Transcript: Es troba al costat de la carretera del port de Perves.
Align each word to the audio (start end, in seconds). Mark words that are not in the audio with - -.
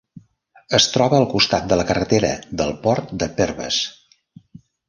Es 0.77 0.87
troba 0.93 1.19
al 1.23 1.25
costat 1.33 1.69
de 1.73 1.77
la 1.81 1.85
carretera 1.91 2.33
del 2.63 2.75
port 2.87 3.15
de 3.25 3.29
Perves. 3.41 3.81